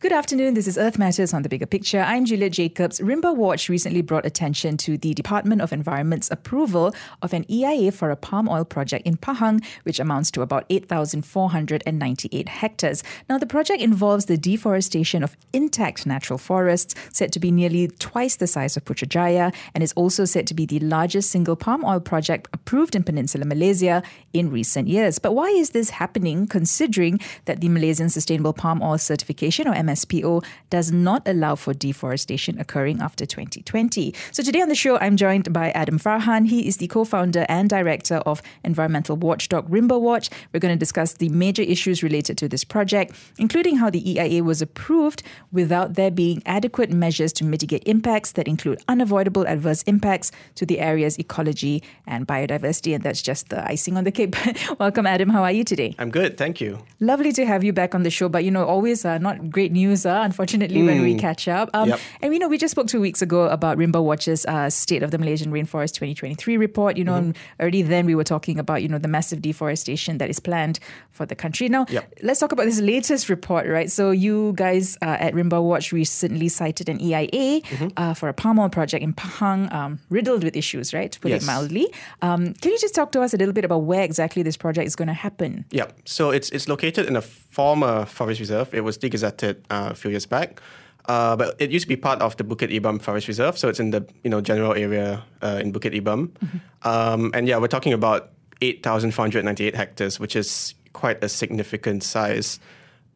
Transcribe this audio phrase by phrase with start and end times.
[0.00, 0.54] Good afternoon.
[0.54, 1.98] This is Earth Matters on the Bigger Picture.
[1.98, 3.00] I'm Juliet Jacobs.
[3.00, 8.16] RimbaWatch recently brought attention to the Department of Environment's approval of an EIA for a
[8.16, 13.02] palm oil project in Pahang, which amounts to about 8,498 hectares.
[13.28, 18.36] Now, the project involves the deforestation of intact natural forests, said to be nearly twice
[18.36, 21.98] the size of Putrajaya, and is also said to be the largest single palm oil
[21.98, 25.18] project approved in Peninsular Malaysia in recent years.
[25.18, 30.44] But why is this happening, considering that the Malaysian Sustainable Palm Oil Certification, or MSPO
[30.70, 34.14] does not allow for deforestation occurring after 2020.
[34.32, 36.46] So today on the show, I'm joined by Adam Farhan.
[36.46, 40.30] He is the co-founder and director of environmental watchdog RimbaWatch.
[40.52, 44.44] We're going to discuss the major issues related to this project, including how the EIA
[44.44, 50.30] was approved without there being adequate measures to mitigate impacts that include unavoidable adverse impacts
[50.56, 52.94] to the area's ecology and biodiversity.
[52.94, 54.34] And that's just the icing on the cake.
[54.78, 55.28] Welcome, Adam.
[55.30, 55.94] How are you today?
[55.98, 56.78] I'm good, thank you.
[57.00, 59.72] Lovely to have you back on the show, but you know, always uh, not great
[59.78, 60.86] news, uh, unfortunately, mm.
[60.86, 61.70] when we catch up.
[61.72, 62.00] Um, yep.
[62.20, 65.18] And we know we just spoke two weeks ago about RimbaWatch's uh, State of the
[65.18, 66.96] Malaysian Rainforest 2023 report.
[66.96, 67.28] You know, mm-hmm.
[67.28, 70.80] and already then we were talking about, you know, the massive deforestation that is planned
[71.10, 71.68] for the country.
[71.68, 72.12] Now, yep.
[72.22, 73.90] let's talk about this latest report, right?
[73.90, 77.88] So you guys uh, at RimbaWatch recently cited an EIA mm-hmm.
[77.96, 81.10] Uh, for a palm oil project in Pahang, um, riddled with issues, right?
[81.10, 81.42] To put yes.
[81.42, 81.92] it mildly.
[82.22, 84.86] Um, can you just talk to us a little bit about where exactly this project
[84.86, 85.64] is going to happen?
[85.70, 87.22] Yeah, so it's it's located in a
[87.58, 88.72] former forest reserve.
[88.72, 90.62] It was degazetted uh, a few years back.
[91.08, 93.80] Uh, but it used to be part of the Bukit Ibam Forest Reserve, so it's
[93.80, 96.28] in the you know general area uh, in Bukit Ibam.
[96.28, 96.58] Mm-hmm.
[96.88, 102.60] Um, and yeah, we're talking about 8,498 hectares, which is quite a significant size.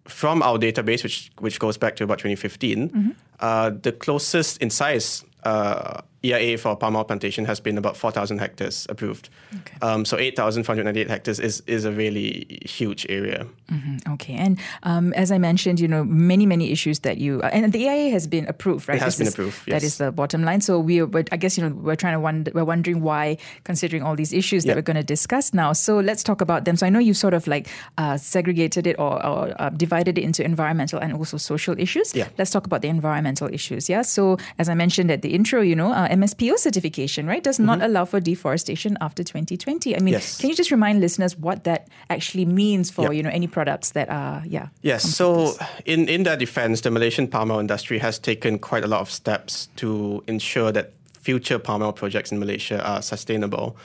[0.09, 3.11] From our database, which which goes back to about 2015, mm-hmm.
[3.41, 8.39] uh, the closest in size uh, EIA for palm oil plantation has been about 4,000
[8.39, 9.29] hectares approved.
[9.61, 9.77] Okay.
[9.83, 13.47] Um, so 8,498 hectares is, is a really huge area.
[13.71, 14.13] Mm-hmm.
[14.15, 14.35] Okay.
[14.35, 17.85] And um, as I mentioned, you know, many, many issues that you, uh, and the
[17.85, 18.97] EIA has been approved, right?
[18.97, 19.81] It has this been is, approved, yes.
[19.81, 20.61] That is the bottom line.
[20.61, 24.15] So we, I guess, you know, we're trying to wonder, we're wondering why, considering all
[24.15, 25.73] these issues that we're going to discuss now.
[25.73, 26.77] So let's talk about them.
[26.77, 27.69] So I know you've sort of like
[27.99, 32.15] uh, segregated it or, or uh, divided it into environmental and also social issues.
[32.15, 32.29] Yeah.
[32.39, 33.89] Let's talk about the environmental issues.
[33.89, 34.03] Yeah.
[34.03, 37.79] So as I mentioned at the intro, you know, uh, MSPO certification, right, does not
[37.79, 37.87] mm-hmm.
[37.87, 39.97] allow for deforestation after 2020.
[39.97, 40.39] I mean, yes.
[40.39, 43.15] can you just remind listeners what that actually means for yep.
[43.15, 44.69] you know any products that are yeah?
[44.83, 45.03] Yes.
[45.03, 45.55] So
[45.87, 49.11] in in that defense, the Malaysian palm oil industry has taken quite a lot of
[49.11, 53.77] steps to ensure that future palm oil projects in Malaysia are sustainable.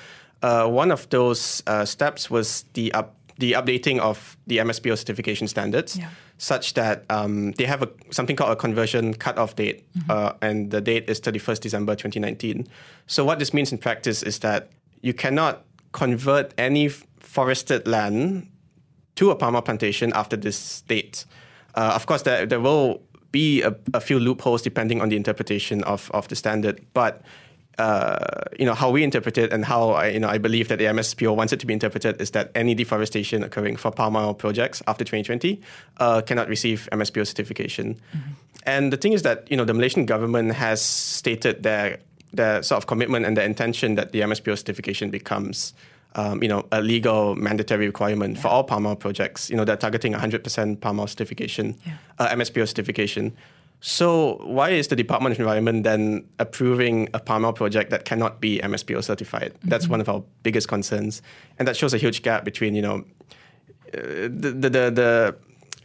[0.44, 5.48] Uh, one of those uh, steps was the up, the updating of the MSPO certification
[5.48, 5.98] standards.
[5.98, 10.12] Yeah such that um, they have a, something called a conversion cutoff date, mm-hmm.
[10.12, 12.68] uh, and the date is 31st December 2019.
[13.08, 14.70] So, what this means in practice is that
[15.02, 18.50] you cannot convert any forested land
[19.16, 21.26] to a palm plantation after this date.
[21.76, 25.84] Uh, of course, there, there will be a, a, few loopholes depending on the interpretation
[25.84, 27.22] of, of the standard, but
[27.78, 28.18] uh,
[28.60, 30.86] you know how we interpret it and how I, you know I believe that the
[30.86, 34.82] MSPO wants it to be interpreted is that any deforestation occurring for palm oil projects
[34.88, 35.62] after 2020
[35.98, 37.96] uh, cannot receive MSPO certification.
[37.96, 38.32] Mm-hmm.
[38.64, 42.00] And the thing is that you know the Malaysian government has stated their
[42.34, 45.74] their sort of commitment and their intention that the MSPO certification becomes
[46.16, 48.42] um, you know, a legal mandatory requirement yeah.
[48.42, 49.50] for all palm oil projects.
[49.50, 51.94] You know, they're targeting 100% palm oil certification, yeah.
[52.18, 53.38] uh, MSPO certification.
[53.80, 58.42] So why is the Department of Environment then approving a palm oil project that cannot
[58.42, 59.54] be MSPO certified?
[59.54, 59.70] Mm-hmm.
[59.70, 61.22] That's one of our biggest concerns,
[61.60, 63.06] and that shows a huge gap between you know
[63.94, 65.36] uh, the, the the the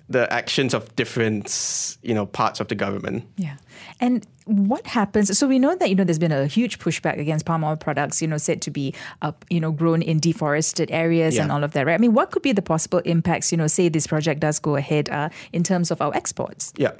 [0.08, 3.24] the actions of different you know parts of the government.
[3.36, 3.56] Yeah,
[4.00, 5.36] and what happens?
[5.38, 8.22] So we know that you know there's been a huge pushback against palm oil products,
[8.22, 11.42] you know, said to be uh, you know grown in deforested areas yeah.
[11.42, 11.84] and all of that.
[11.84, 11.94] Right?
[11.94, 13.52] I mean, what could be the possible impacts?
[13.52, 16.72] You know, say this project does go ahead uh, in terms of our exports.
[16.78, 16.92] Yeah.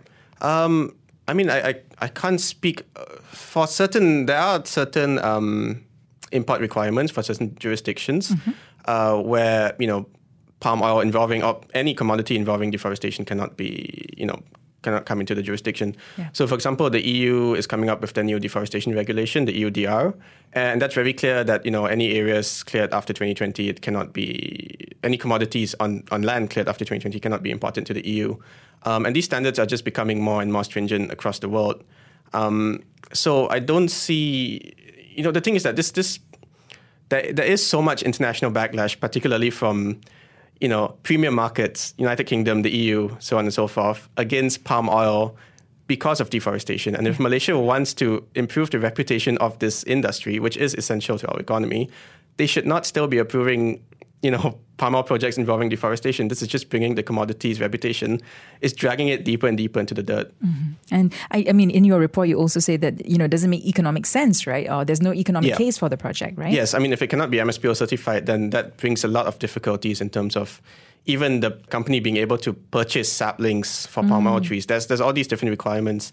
[0.43, 0.95] Um,
[1.29, 4.27] I mean, I, I, I can't speak uh, for certain.
[4.27, 5.85] There are certain um,
[6.33, 8.51] import requirements for certain jurisdictions mm-hmm.
[8.87, 10.06] uh, where you know
[10.61, 14.43] palm oil involving or any commodity involving deforestation cannot be you know
[14.82, 15.96] cannot come into the jurisdiction.
[16.19, 16.29] Yeah.
[16.32, 20.14] So, for example, the EU is coming up with the new deforestation regulation, the EUDR,
[20.52, 24.93] and that's very clear that you know any areas cleared after 2020, it cannot be
[25.02, 28.37] any commodities on, on land cleared after 2020 cannot be imported to the EU.
[28.84, 31.82] Um, and these standards are just becoming more and more stringent across the world.
[32.32, 32.82] Um,
[33.12, 34.75] so I don't see,
[35.11, 36.19] you know, the thing is that this this
[37.08, 40.00] there, there is so much international backlash, particularly from
[40.62, 44.88] you know, premium markets, United Kingdom, the EU, so on and so forth, against palm
[44.88, 45.37] oil
[45.88, 46.94] because of deforestation.
[46.94, 47.25] And if mm-hmm.
[47.25, 51.91] Malaysia wants to improve the reputation of this industry, which is essential to our economy,
[52.37, 53.82] they should not still be approving,
[54.23, 56.29] you know, palm oil projects involving deforestation.
[56.29, 58.21] This is just bringing the commodity's reputation,
[58.61, 60.33] is dragging it deeper and deeper into the dirt.
[60.45, 60.73] Mm-hmm.
[60.91, 63.51] And I, I, mean, in your report, you also say that you know it doesn't
[63.51, 64.69] make economic sense, right?
[64.71, 65.57] Or there's no economic yeah.
[65.57, 66.53] case for the project, right?
[66.53, 69.39] Yes, I mean, if it cannot be MSPO certified, then that brings a lot of
[69.39, 70.63] difficulties in terms of
[71.07, 74.45] even the company being able to purchase saplings for palm oil mm.
[74.45, 74.67] trees.
[74.67, 76.13] There's there's all these different requirements.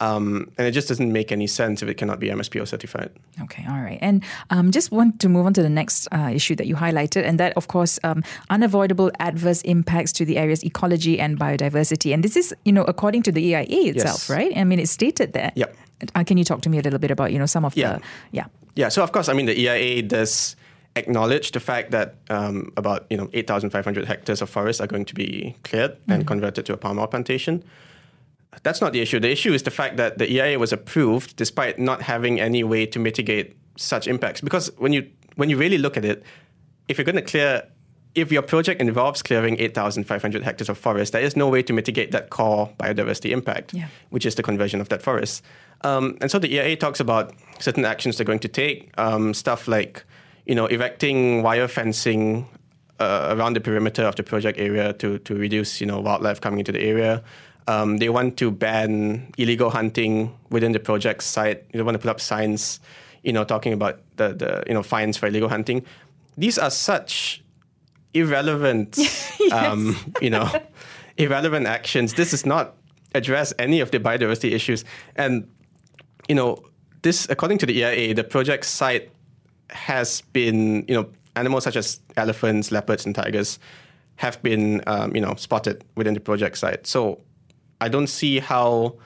[0.00, 3.10] Um, and it just doesn't make any sense if it cannot be MSPO certified.
[3.42, 3.98] Okay, all right.
[4.00, 7.24] And um, just want to move on to the next uh, issue that you highlighted,
[7.24, 12.14] and that, of course, um, unavoidable adverse impacts to the area's ecology and biodiversity.
[12.14, 14.30] And this is, you know, according to the EIA itself, yes.
[14.30, 14.56] right?
[14.56, 15.52] I mean, it's stated there.
[15.54, 15.76] Yep.
[16.14, 17.94] Uh, can you talk to me a little bit about, you know, some of yeah.
[17.94, 18.02] the,
[18.32, 18.44] yeah.
[18.76, 20.54] Yeah, so of course, I mean, the EIA does
[20.94, 25.14] acknowledge the fact that um, about you know 8,500 hectares of forest are going to
[25.14, 26.12] be cleared mm-hmm.
[26.12, 27.62] and converted to a palm oil plantation
[28.62, 29.20] that's not the issue.
[29.20, 32.86] The issue is the fact that the EIA was approved despite not having any way
[32.86, 34.40] to mitigate such impacts.
[34.40, 36.24] Because when you when you really look at it,
[36.88, 37.62] if you're going to clear,
[38.14, 42.10] if your project involves clearing 8,500 hectares of forest, there is no way to mitigate
[42.10, 43.86] that core biodiversity impact, yeah.
[44.10, 45.44] which is the conversion of that forest.
[45.82, 49.68] Um, and so the EIA talks about certain actions they're going to take, um, stuff
[49.68, 50.04] like,
[50.46, 52.48] you know, erecting wire fencing
[52.98, 56.58] uh, around the perimeter of the project area to to reduce, you know, wildlife coming
[56.58, 57.22] into the area.
[57.68, 61.70] Um, they want to ban illegal hunting within the project site.
[61.70, 62.80] They want to put up signs,
[63.22, 65.84] you know, talking about the, the you know fines for illegal hunting.
[66.38, 67.42] These are such
[68.14, 69.52] irrelevant, yes.
[69.52, 70.50] um, you know,
[71.18, 72.14] irrelevant actions.
[72.14, 72.74] This does not
[73.14, 74.82] address any of the biodiversity issues.
[75.16, 75.46] And
[76.26, 76.64] you know,
[77.02, 79.10] this according to the EIA, the project site
[79.68, 81.06] has been, you know,
[81.36, 83.58] animals such as elephants, leopards, and tigers
[84.16, 86.86] have been, um, you know, spotted within the project site.
[86.86, 87.20] So
[87.80, 88.96] I don't see how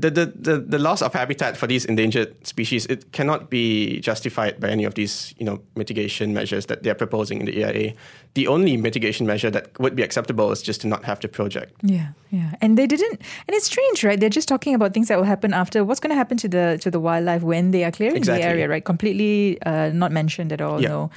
[0.00, 4.60] the, the, the, the loss of habitat for these endangered species it cannot be justified
[4.60, 7.94] by any of these you know mitigation measures that they're proposing in the EIA.
[8.34, 11.74] The only mitigation measure that would be acceptable is just to not have the project.
[11.82, 13.20] Yeah, yeah, and they didn't.
[13.48, 14.18] And it's strange, right?
[14.20, 15.84] They're just talking about things that will happen after.
[15.84, 18.42] What's going to happen to the to the wildlife when they are clearing exactly.
[18.42, 18.84] the area, right?
[18.84, 20.80] Completely uh, not mentioned at all.
[20.80, 20.88] Yeah.
[20.88, 21.10] No.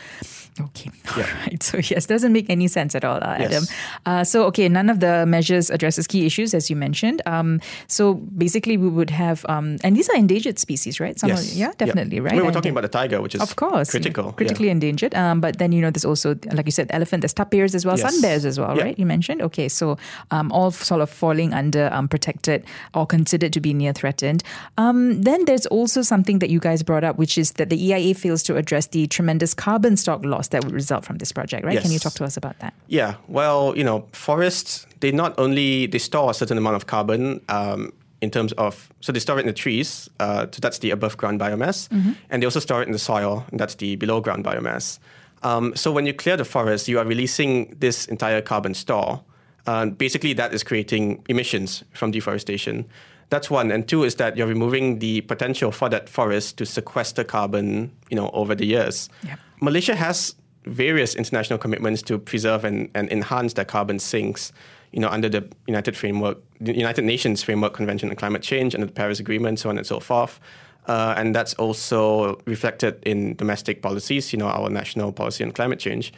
[0.59, 0.91] Okay.
[1.17, 1.23] Yeah.
[1.23, 1.63] All right.
[1.63, 3.51] So yes, doesn't make any sense at all, uh, Adam.
[3.51, 3.73] Yes.
[4.05, 7.21] Uh, so okay, none of the measures addresses key issues as you mentioned.
[7.25, 11.19] Um, so basically, we would have, um, and these are endangered species, right?
[11.19, 11.53] Some yes.
[11.53, 12.35] Are, yeah, definitely, right.
[12.35, 14.31] We were talking about the tiger, which is of course critical, yeah.
[14.31, 14.73] critically yeah.
[14.73, 15.15] endangered.
[15.15, 17.97] Um, but then you know, there's also like you said, elephant, there's tapirs as well,
[17.97, 18.11] yes.
[18.11, 18.97] sun bears as well, right?
[18.97, 19.41] You mentioned.
[19.41, 19.97] Okay, so
[20.31, 24.43] um, all sort of falling under um, protected or considered to be near threatened.
[24.77, 28.13] Um, then there's also something that you guys brought up, which is that the EIA
[28.13, 31.73] fails to address the tremendous carbon stock loss that would result from this project, right?
[31.73, 31.83] Yes.
[31.83, 32.73] Can you talk to us about that?
[32.87, 33.15] Yeah.
[33.27, 37.91] Well, you know, forests they not only they store a certain amount of carbon um,
[38.23, 41.17] in terms of so they store it in the trees, uh, so that's the above
[41.17, 42.13] ground biomass, mm-hmm.
[42.29, 44.97] and they also store it in the soil, and that's the below ground biomass.
[45.43, 49.21] Um, so when you clear the forest, you are releasing this entire carbon store.
[49.67, 52.85] Uh, basically, that is creating emissions from deforestation.
[53.29, 57.23] That's one, and two is that you're removing the potential for that forest to sequester
[57.25, 59.09] carbon, you know, over the years.
[59.23, 59.39] Yep.
[59.59, 60.35] Malaysia has
[60.65, 64.53] various international commitments to preserve and, and enhance their carbon sinks,
[64.93, 68.87] you know, under the United Framework, the United Nations Framework Convention on Climate Change, under
[68.87, 70.39] the Paris Agreement, so on and so forth.
[70.87, 75.79] Uh, and that's also reflected in domestic policies, you know, our national policy on climate
[75.79, 76.13] change.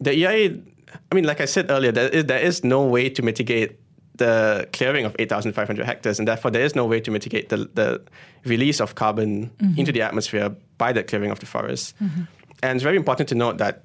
[0.00, 0.58] The EIA,
[1.10, 3.78] I mean, like I said earlier, there is, there is no way to mitigate
[4.16, 8.02] the clearing of 8,500 hectares, and therefore there is no way to mitigate the, the
[8.44, 9.78] release of carbon mm-hmm.
[9.78, 11.94] into the atmosphere by the clearing of the forest.
[12.02, 12.22] Mm-hmm.
[12.62, 13.84] And it's very important to note that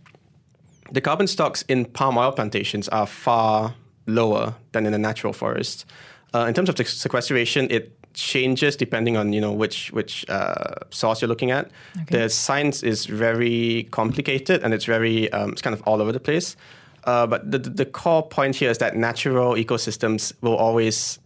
[0.92, 3.74] the carbon stocks in palm oil plantations are far
[4.08, 5.86] lower than in a natural forest.
[6.34, 11.22] Uh, in terms of sequestration, it changes depending on you know which which uh, source
[11.22, 11.70] you're looking at.
[12.02, 12.18] Okay.
[12.18, 16.20] The science is very complicated and it's very um, it's kind of all over the
[16.20, 16.56] place.
[17.04, 21.20] Uh, but the the core point here is that natural ecosystems will always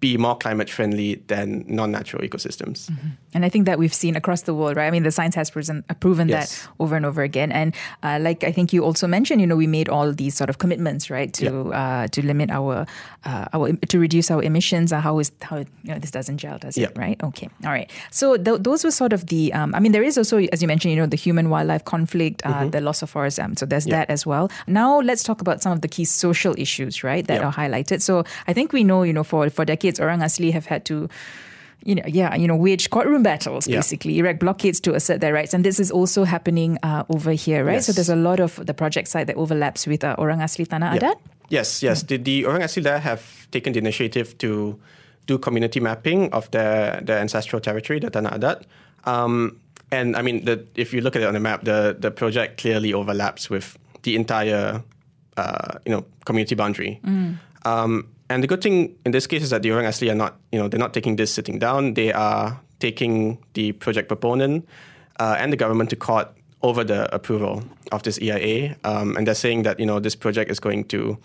[0.00, 2.90] be more climate friendly than non-natural ecosystems.
[2.90, 3.08] Mm-hmm.
[3.34, 4.86] And I think that we've seen across the world, right?
[4.86, 6.62] I mean, the science has proven, uh, proven yes.
[6.62, 7.52] that over and over again.
[7.52, 10.50] And uh, like I think you also mentioned, you know, we made all these sort
[10.50, 11.54] of commitments, right, to yep.
[11.72, 12.86] uh, to limit our
[13.24, 14.92] uh, our to reduce our emissions.
[14.92, 16.90] Uh, how is how you know this doesn't gel, does yep.
[16.90, 16.98] it?
[16.98, 17.22] Right?
[17.22, 17.48] Okay.
[17.64, 17.90] All right.
[18.10, 19.52] So th- those were sort of the.
[19.52, 22.42] Um, I mean, there is also, as you mentioned, you know, the human wildlife conflict,
[22.44, 22.70] uh, mm-hmm.
[22.70, 23.38] the loss of forest.
[23.38, 24.08] Um, so there's yep.
[24.08, 24.50] that as well.
[24.66, 28.02] Now let's talk about some of the key social issues, right, that are highlighted.
[28.02, 31.08] So I think we know, you know, for for decades, Orang Asli have had to
[31.84, 34.20] you know, yeah, you know, wage courtroom battles, basically, yeah.
[34.20, 35.54] erect blockades to assert their rights.
[35.54, 37.74] And this is also happening uh, over here, right?
[37.74, 37.86] Yes.
[37.86, 40.98] So there's a lot of the project side that overlaps with uh, Orang Asli Tanah
[40.98, 41.16] Adat.
[41.48, 42.02] Yes, yes.
[42.02, 44.78] The, the Orang Asli there have taken the initiative to
[45.26, 48.62] do community mapping of their, their ancestral territory, the Tanah Adat.
[49.04, 49.58] Um,
[49.90, 52.60] and I mean, the, if you look at it on the map, the the project
[52.60, 54.82] clearly overlaps with the entire,
[55.36, 57.00] uh, you know, community boundary.
[57.64, 60.38] Um, and the good thing in this case is that the Orang Asli are not,
[60.52, 61.94] you know, they're not taking this sitting down.
[61.94, 64.66] They are taking the project proponent
[65.18, 66.28] uh, and the government to court
[66.62, 70.50] over the approval of this EIA, um, and they're saying that you know this project
[70.50, 71.18] is going to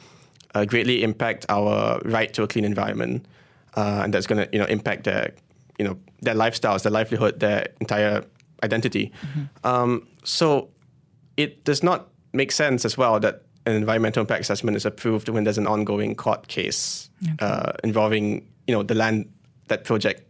[0.56, 3.26] uh, greatly impact our right to a clean environment,
[3.76, 5.34] uh, and that's going to you know impact their
[5.78, 8.24] you know their lifestyles, their livelihood, their entire
[8.64, 9.12] identity.
[9.64, 10.70] Um, so
[11.38, 15.44] it does not make sense as well that an environmental impact assessment is approved when
[15.44, 19.32] there's an ongoing court case uh, involving you know the land
[19.68, 20.22] that project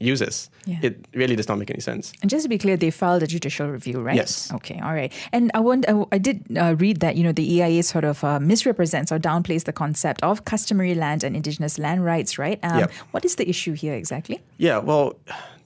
[0.00, 0.48] uses.
[0.64, 0.78] Yeah.
[0.82, 2.12] It really does not make any sense.
[2.22, 4.14] And just to be clear, they filed a judicial review, right?
[4.14, 4.52] Yes.
[4.52, 5.12] Okay, all right.
[5.32, 8.22] And I want, I, I did uh, read that you know the EIA sort of
[8.22, 12.58] uh, misrepresents or downplays the concept of customary land and indigenous land rights, right?
[12.62, 12.92] Um, Yep.
[13.10, 14.40] What is the issue here exactly?
[14.58, 15.14] Yeah, well,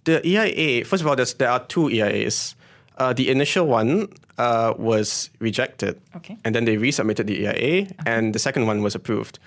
[0.04, 2.54] the EIA, first of all, there's, there are two EIAs.
[3.02, 4.06] Uh, the initial one
[4.38, 6.00] uh, was rejected.
[6.14, 6.36] Okay.
[6.44, 9.40] And then they resubmitted the EIA, and the second one was approved.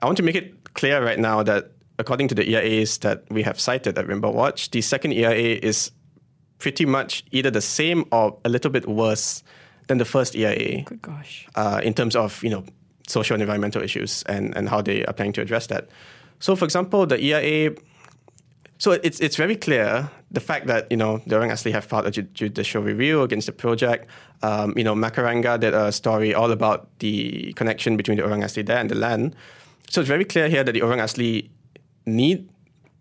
[0.00, 3.42] I want to make it clear right now that according to the EIAs that we
[3.42, 5.90] have cited at RimbaWatch, the second EIA is
[6.58, 9.42] pretty much either the same or a little bit worse
[9.88, 11.48] than the first EIA Good gosh.
[11.56, 12.62] uh, in terms of you know
[13.08, 15.88] social and environmental issues and, and how they are planning to address that.
[16.38, 17.74] So, for example, the EIA.
[18.78, 22.06] So it's it's very clear the fact that you know the Orang Asli have filed
[22.06, 24.08] a judicial review against the project.
[24.42, 28.66] Um, you know, Macaranga did a story all about the connection between the Orang Asli
[28.66, 29.36] there and the land.
[29.88, 31.48] So it's very clear here that the Orang Asli
[32.04, 32.48] need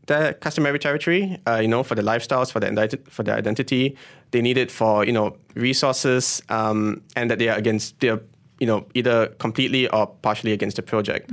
[0.05, 3.97] their customary territory, uh, you know, for the lifestyles, for their identi- for their identity.
[4.31, 8.21] They need it for you know resources, um, and that they are against they're
[8.59, 11.31] you know either completely or partially against the project.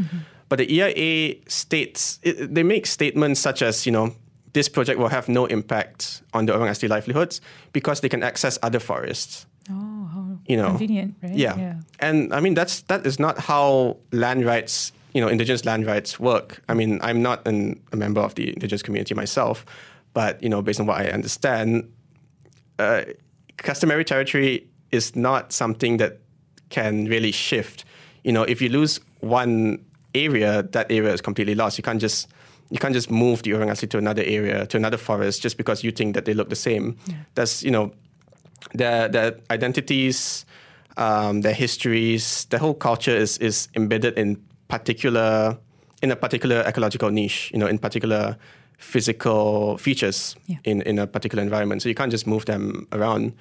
[0.48, 4.14] But the EIA states it, they make statements such as you know
[4.52, 7.40] this project will have no impact on the Orang Asli livelihoods
[7.72, 9.46] because they can access other forests.
[9.70, 11.34] Oh, You know, convenient, right?
[11.34, 11.74] yeah.
[12.00, 16.18] And I mean that's that is not how land rights, you know, indigenous land rights
[16.18, 16.60] work.
[16.68, 19.64] I mean, I'm not an, a member of the indigenous community myself,
[20.12, 21.92] but you know, based on what I understand,
[22.78, 23.02] uh,
[23.58, 26.18] customary territory is not something that
[26.70, 27.84] can really shift.
[28.24, 31.78] You know, if you lose one area, that area is completely lost.
[31.78, 32.26] You can't just
[32.70, 35.82] you can't just move the Orang Asli to another area, to another forest, just because
[35.84, 36.96] you think that they look the same.
[37.34, 37.92] That's you know,
[38.74, 40.44] their their identities,
[40.96, 44.36] um, their histories, their whole culture is is embedded in
[44.68, 45.58] particular
[46.02, 47.50] in a particular ecological niche.
[47.52, 48.36] You know, in particular
[48.78, 50.56] physical features Yeah.
[50.64, 51.82] in in a particular environment.
[51.82, 53.32] So you can't just move them around.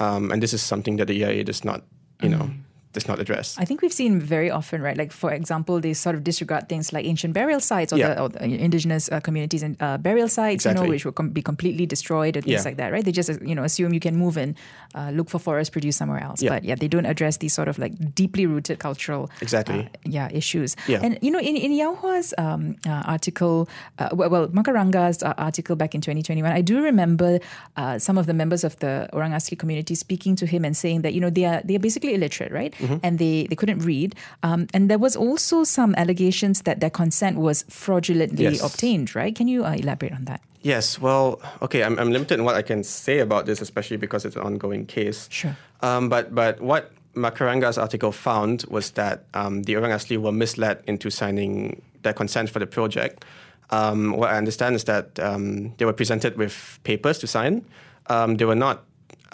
[0.00, 1.82] Um, and this is something that the EIA does not,
[2.22, 2.50] you know,
[2.94, 3.56] does not address.
[3.58, 4.96] I think we've seen very often, right?
[4.96, 8.14] Like, for example, they sort of disregard things like ancient burial sites or, Yeah.
[8.14, 11.30] the, or the indigenous uh, communities and uh, burial sites, you know, which will com-
[11.30, 12.68] be completely destroyed or things Yeah.
[12.70, 13.04] like that, right?
[13.04, 14.54] They just, you know, assume you can move and
[14.94, 16.40] uh, look for forest produce somewhere else.
[16.42, 16.50] Yeah.
[16.50, 19.80] But yeah, they don't address these sort of like deeply rooted cultural Exactly.
[19.80, 20.76] uh, yeah, issues.
[20.88, 21.00] Yeah.
[21.02, 25.34] And, you know, in, in Yao Hua's um, uh, article, uh, well, well, Macaranga's uh,
[25.36, 27.40] article back in 2021, I do remember
[27.76, 31.02] uh, some of the members of the Orang Asli community speaking to him and saying
[31.02, 32.72] that, you know, they are, they are basically illiterate, right?
[32.84, 32.96] Mm-hmm.
[33.02, 34.14] And they, they couldn't read.
[34.42, 38.62] Um, and there was also some allegations that their consent was fraudulently Yes.
[38.62, 39.34] obtained, right?
[39.34, 40.40] Can you uh, elaborate on that?
[40.62, 44.24] Yes, well, okay, I'm, I'm limited in what I can say about this, especially because
[44.24, 45.28] it's an ongoing case.
[45.30, 45.56] Sure.
[45.82, 50.82] Um, but but what Macaranga's article found was that um, the Orang Asli were misled
[50.86, 53.24] into signing their consent for the project.
[53.70, 57.64] Um, what I understand is that um, they were presented with papers to sign.
[58.08, 58.84] Um, they were not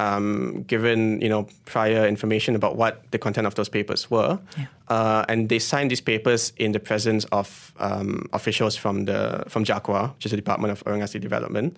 [0.01, 4.67] um, given, you know, prior information about what the content of those papers were, Yeah.
[4.89, 9.65] uh, and they signed these papers in the presence of um, officials from the from
[9.65, 11.77] JAKOA, which is the Department of Orang Asli Development.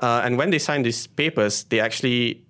[0.00, 2.40] Uh, and when they signed these papers, they actually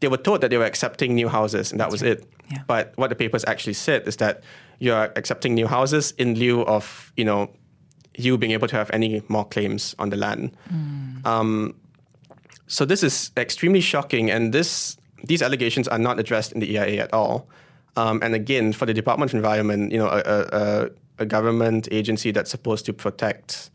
[0.00, 2.24] they were told that they were accepting new houses, and that was it.
[2.50, 2.62] Yeah.
[2.66, 4.42] But what the papers actually said is that
[4.80, 7.48] you are accepting new houses in lieu of you know
[8.18, 10.50] you being able to have any more claims on the land.
[11.24, 11.74] Um,
[12.72, 17.02] so this is extremely shocking, and this these allegations are not addressed in the EIA
[17.02, 17.46] at all.
[17.96, 22.30] Um, and again, for the Department of Environment, you know, a, a, a, government agency
[22.30, 23.70] that's supposed to protect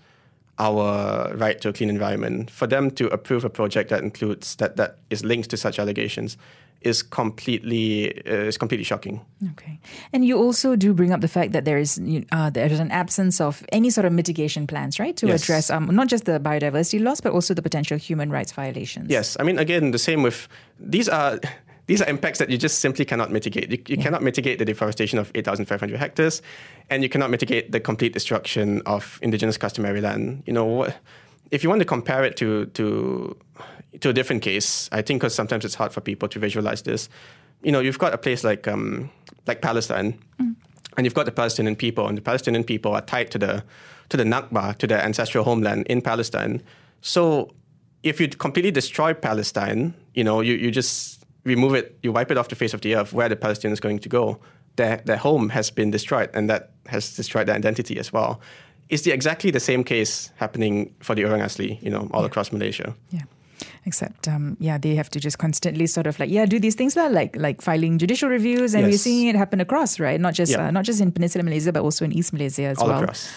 [0.58, 4.77] our right to a clean environment, for them to approve a project that includes that
[4.77, 6.36] that is linked to such allegations,
[6.81, 9.19] is completely uh, is completely shocking.
[9.51, 9.79] Okay.
[10.13, 12.00] And you also do bring up the fact that there is
[12.31, 15.43] uh, there is an absence of any sort of mitigation plans, right, to Yes.
[15.43, 19.10] address um, not just the biodiversity loss, but also the potential human rights violations.
[19.10, 20.48] Yes, I mean again the same with
[20.79, 21.39] these are
[21.88, 23.72] these are impacts that you just simply cannot mitigate.
[23.72, 26.41] You, you cannot mitigate the deforestation of 8,500 hectares,
[26.89, 30.43] and you cannot mitigate the complete destruction of indigenous customary land.
[30.46, 30.96] You know what?
[31.50, 33.38] If you want to compare it to to
[34.00, 34.89] to a different case.
[34.91, 37.10] I think because sometimes it's hard for people to visualize this.
[37.63, 39.10] You know, you've got a place like um,
[39.48, 40.56] like Palestine, mm.
[40.96, 43.63] and you've got the Palestinian people, and the Palestinian people are tied to the
[44.10, 46.62] to the Nakba, to their ancestral homeland in Palestine.
[47.01, 47.51] So
[48.03, 52.38] if you completely destroy Palestine, you know, you, you just remove it, you wipe it
[52.38, 54.39] off the face of the earth, where the Palestinians going to go?
[54.75, 58.39] Their, their home has been destroyed, and that has destroyed their identity as well.
[58.89, 62.27] Is the exactly the same case happening for the Orang Asli, you know, all yeah.
[62.27, 62.96] across Malaysia?
[63.10, 63.24] Yeah.
[63.88, 66.98] Except, um, yeah, they have to just constantly sort of like, yeah, do these things
[66.98, 68.91] like like filing judicial reviews, and yes.
[68.91, 70.20] we're seeing it happen across, right?
[70.20, 70.67] Not just yeah.
[70.67, 73.03] uh, not just in Peninsular Malaysia, but also in East Malaysia as all well.
[73.03, 73.32] Across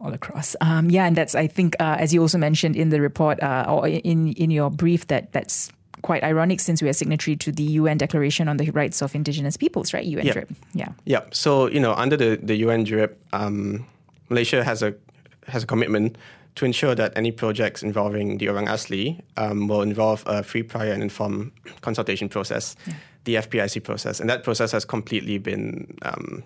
[0.00, 0.54] all across.
[0.60, 3.64] Um, yeah, and that's I think uh, as you also mentioned in the report uh,
[3.68, 7.62] or in in your brief that that's quite ironic since we are signatory to the
[7.62, 10.04] UN Declaration on the Rights of Indigenous Peoples, right?
[10.04, 10.48] UN yep.
[10.74, 10.88] Yeah.
[11.04, 11.22] Yeah.
[11.32, 13.86] So you know, under the the UN DRIP, um,
[14.28, 14.94] Malaysia has a
[15.48, 16.16] has a commitment
[16.58, 20.92] to ensure that any projects involving the Orang Asli um, will involve a free, prior,
[20.92, 22.94] and informed consultation process, yeah.
[23.24, 26.42] the FPIC process, and that process has completely been um,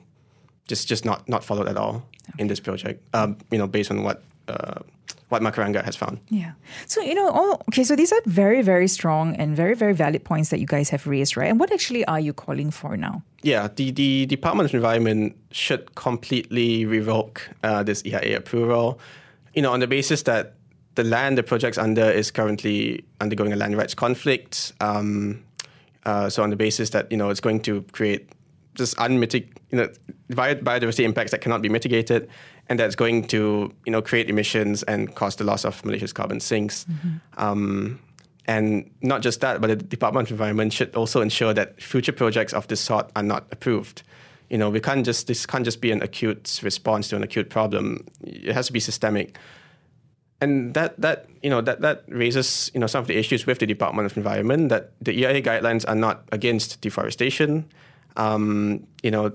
[0.69, 2.42] just just not not followed at all okay.
[2.42, 3.02] in this project.
[3.14, 4.23] Um, you know, based on what.
[4.49, 4.81] Uh,
[5.28, 6.19] what Macaranga has found.
[6.28, 6.52] Yeah.
[6.87, 10.25] So, you know, all, okay, so these are very, very strong and very, very valid
[10.25, 11.49] points that you guys have raised, right?
[11.49, 13.23] And what actually are you calling for now?
[13.42, 19.00] Yeah, the, the Department of Environment should completely revoke uh, this EIA approval,
[19.55, 20.55] you know, on the basis that
[20.95, 24.73] the land the project's under is currently undergoing a land rights conflict.
[24.81, 25.43] Um,
[26.05, 28.29] uh, so on the basis that, you know, it's going to create
[28.75, 29.89] just unmitigated, you know,
[30.31, 32.29] biodiversity impacts that cannot be mitigated,
[32.69, 36.41] and that's going to, you know, create emissions and cause the loss of Malaysia's carbon
[36.41, 36.85] sinks.
[36.85, 37.43] Mm-hmm.
[37.43, 38.01] Um,
[38.47, 42.53] and not just that, but the Department of Environment should also ensure that future projects
[42.53, 44.03] of this sort are not approved.
[44.53, 47.51] You know, we can't just this can't just be an acute response to an acute
[47.51, 48.07] problem.
[48.23, 49.37] It has to be systemic.
[50.41, 53.59] And that that you know that that raises you know some of the issues with
[53.59, 57.67] the Department of Environment that the EIA guidelines are not against deforestation
[58.17, 59.33] um, you know,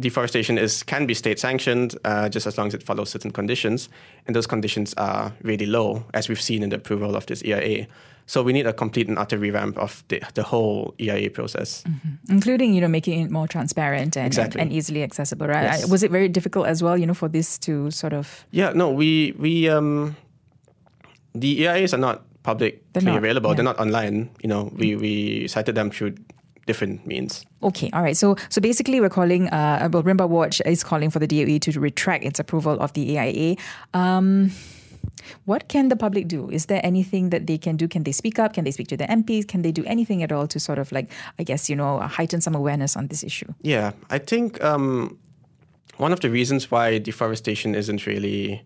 [0.00, 3.88] deforestation is can be state sanctioned uh, just as long as it follows certain conditions,
[4.26, 7.86] and those conditions are really low, as we've seen in the approval of this EIA.
[8.26, 12.32] So we need a complete and utter revamp of the, the whole EIA process, mm-hmm.
[12.32, 14.60] including you know making it more transparent and, exactly.
[14.60, 15.46] and, and, easily accessible.
[15.46, 15.64] Right?
[15.64, 15.90] Yes.
[15.90, 16.96] Was it very difficult as well?
[16.96, 20.16] You know, for this to sort of yeah, no, we we um,
[21.34, 23.50] the EIAs are not publicly available.
[23.50, 23.56] Yeah.
[23.56, 24.30] They're not online.
[24.42, 26.14] You know, we we cited them through
[26.66, 27.44] different means.
[27.62, 28.16] Okay, all right.
[28.16, 29.48] So so basically, we're calling.
[29.48, 33.56] Uh, well, RimbaWatch is calling for the DOE to retract its approval of the EIA.
[33.92, 34.50] Um,
[35.44, 36.50] what can the public do?
[36.50, 37.88] Is there anything that they can do?
[37.88, 38.54] Can they speak up?
[38.54, 39.46] Can they speak to the MPs?
[39.46, 42.40] Can they do anything at all to sort of like, I guess, you know, heighten
[42.40, 43.52] some awareness on this issue?
[43.62, 45.18] Yeah, I think um,
[45.96, 48.62] one of the reasons why deforestation isn't really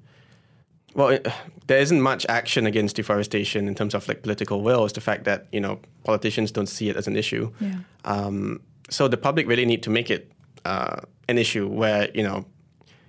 [0.94, 1.27] well, it,
[1.66, 4.85] there isn't much action against deforestation in terms of like political will.
[4.85, 7.53] It's the fact that you know politicians don't see it as an issue.
[7.61, 7.79] Yeah.
[8.05, 10.33] Um, so the public really need to make it
[10.64, 12.46] uh, an issue where you know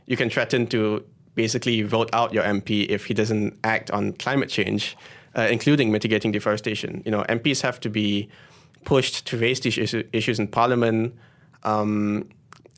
[0.06, 1.04] you can threaten to
[1.36, 4.98] basically vote out your MP if he doesn't act on climate change,
[5.38, 7.02] uh, including mitigating deforestation.
[7.06, 8.30] You know, MPs have to be
[8.84, 9.78] pushed to raise these
[10.12, 11.16] issues in Parliament
[11.64, 12.28] um,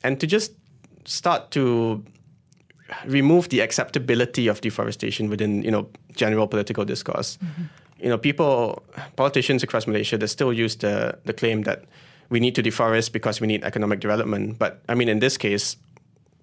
[0.04, 0.52] and to just
[1.04, 2.04] start to
[3.06, 7.38] remove the acceptability of deforestation within you know general political discourse.
[7.38, 7.62] Mm-hmm.
[8.02, 8.82] You know, people,
[9.14, 11.84] politicians across Malaysia, they still use the the claim that
[12.30, 14.58] we need to deforest because we need economic development.
[14.58, 15.76] But I mean, in this case,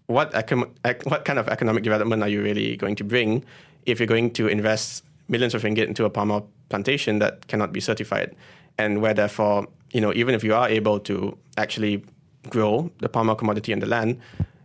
[0.08, 0.70] what econ-
[1.06, 3.44] what kind of economic development are you really going to bring
[3.86, 7.74] if you're going to invest millions of ringgit into a palm oil plantation that cannot
[7.74, 8.36] be certified,
[8.78, 12.04] and where therefore, you know, even if you are able to actually
[12.50, 14.20] grow the palm oil commodity on the land,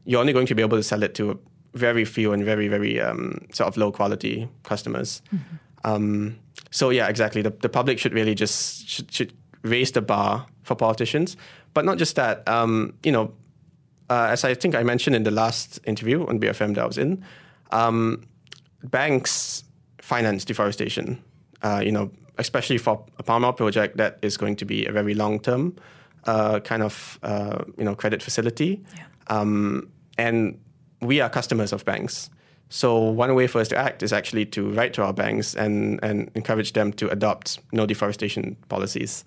[0.05, 1.39] you're only going to be able to sell it to
[1.75, 5.23] very few and very very um, sort of low quality customers.
[5.33, 5.57] Mm-hmm.
[5.85, 6.37] Um,
[6.71, 7.43] so yeah, exactly.
[7.43, 9.33] The, the public should really just should, should,
[9.63, 11.39] raise the bar for politicians,
[11.73, 12.47] but not just that.
[12.47, 13.33] Um, you know,
[14.11, 16.99] uh, as I think I mentioned in the last interview on BFM that I was
[16.99, 17.25] in,
[17.71, 18.23] um,
[18.83, 19.65] banks
[20.03, 21.23] finance deforestation.
[21.63, 24.93] Uh, you know, especially for a palm oil project that is going to be a
[24.93, 25.75] very long term
[26.27, 28.83] uh, kind of uh, you know credit facility.
[28.97, 29.05] Yeah.
[29.29, 30.61] Um, and
[31.01, 32.31] we are customers of banks.
[32.69, 36.01] So one way for us to act is actually to write to our banks and,
[36.03, 39.25] and encourage them to adopt no deforestation policies.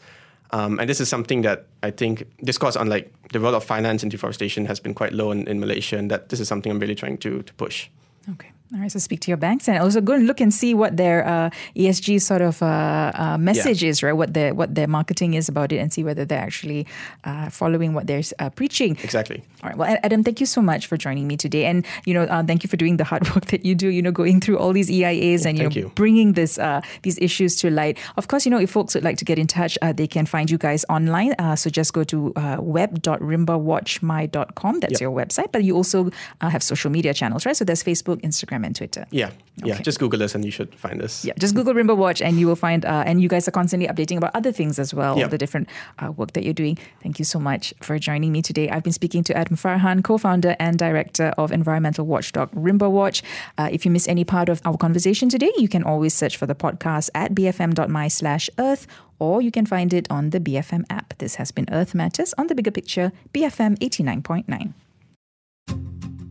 [0.52, 4.04] Um, and this is something that I think discourse on like the role of finance
[4.04, 6.80] in deforestation has been quite low in, in Malaysia, and that this is something I'm
[6.80, 7.90] really trying to, to push.
[8.32, 8.52] Okay.
[8.74, 10.98] All right, so speak to your banks and also go and look and see what
[10.98, 13.90] their uh, ESG sort of uh, uh, message yeah.
[13.90, 14.12] is, right?
[14.12, 16.86] What their what their marketing is about it, and see whether they're actually
[17.24, 18.98] uh, following what they're uh, preaching.
[19.04, 19.42] Exactly.
[19.64, 19.78] All right.
[19.78, 22.62] Well, Adam, thank you so much for joining me today, and you know, uh, thank
[22.62, 23.88] you for doing the hard work that you do.
[23.88, 25.90] You know, going through all these EIAs and you know, you.
[25.96, 26.60] bringing this
[27.04, 27.98] these issues to light.
[28.18, 30.52] Of course, you know, if folks would like to get in touch, they can find
[30.52, 31.34] you guys online.
[31.56, 34.80] so just go to web.rimbawatchmy.com.
[34.82, 35.00] That's yep.
[35.00, 37.56] your website, but you also have social media channels, right?
[37.56, 39.06] So there's Facebook, Instagram, and Twitter.
[39.12, 39.32] Yeah.
[39.60, 39.70] Okay.
[39.70, 41.26] Yeah, just Google us and you should find us.
[41.26, 44.18] Yeah, just Google RimbaWatch and you will find, uh, and you guys are constantly updating
[44.18, 45.26] about other things as well, yeah.
[45.26, 45.68] the different
[45.98, 46.78] uh, work that you're doing.
[47.02, 48.70] Thank you so much for joining me today.
[48.70, 53.24] I've been speaking to Adam Farhan, co founder and director of environmental watchdog RimbaWatch.
[53.58, 56.46] Uh, if you miss any part of our conversation today, you can always search for
[56.46, 58.86] the podcast at bfm.my slash earth
[59.20, 61.18] or you can find it on the BFM app.
[61.18, 64.74] This has been Earth Matters on the Bigger Picture, BFM 89.9.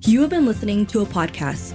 [0.03, 1.75] You have been listening to a podcast